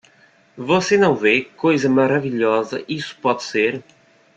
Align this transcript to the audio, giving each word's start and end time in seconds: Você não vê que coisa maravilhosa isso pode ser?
Você 0.57 0.97
não 0.97 1.15
vê 1.15 1.43
que 1.43 1.51
coisa 1.51 1.87
maravilhosa 1.87 2.83
isso 2.89 3.15
pode 3.21 3.43
ser? 3.43 3.83